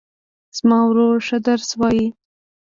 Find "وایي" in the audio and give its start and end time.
1.79-2.05